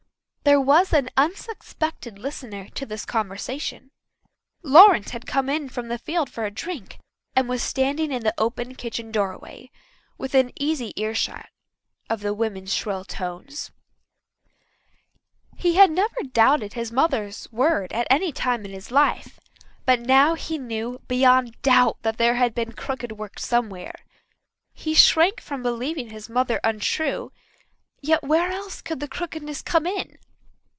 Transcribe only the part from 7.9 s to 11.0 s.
in the open kitchen doorway, within easy